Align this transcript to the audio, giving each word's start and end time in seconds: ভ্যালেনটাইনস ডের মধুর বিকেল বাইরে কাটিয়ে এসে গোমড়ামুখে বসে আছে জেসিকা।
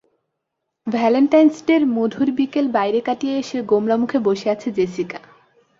ভ্যালেনটাইনস 0.87 1.57
ডের 1.67 1.83
মধুর 1.95 2.29
বিকেল 2.31 2.65
বাইরে 2.71 2.99
কাটিয়ে 3.01 3.35
এসে 3.37 3.57
গোমড়ামুখে 3.61 4.19
বসে 4.19 4.47
আছে 4.49 4.67
জেসিকা। 4.71 5.19